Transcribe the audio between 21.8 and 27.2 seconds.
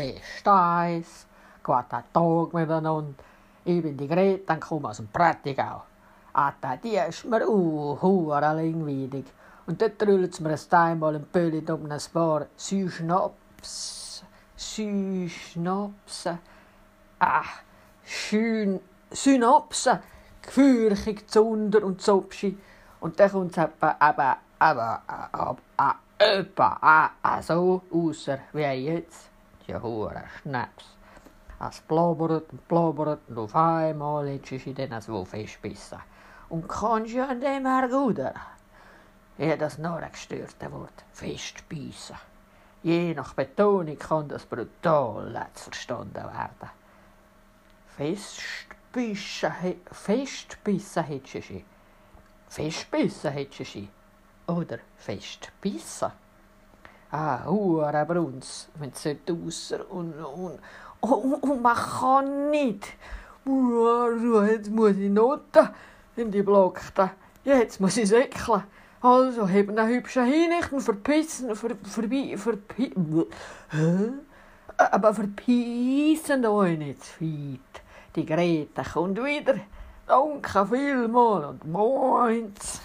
und zupschi. Und dann kommt es eben, eben, eben, etwa,